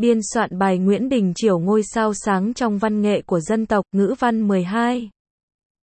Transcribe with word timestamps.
Biên 0.00 0.18
soạn 0.34 0.58
bài 0.58 0.78
Nguyễn 0.78 1.08
Đình 1.08 1.32
Chiểu 1.34 1.58
ngôi 1.58 1.82
sao 1.82 2.14
sáng 2.14 2.54
trong 2.54 2.78
văn 2.78 3.02
nghệ 3.02 3.22
của 3.22 3.40
dân 3.40 3.66
tộc, 3.66 3.84
ngữ 3.92 4.14
văn 4.18 4.48
12 4.48 5.10